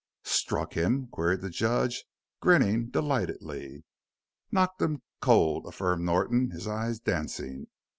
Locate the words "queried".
1.11-1.41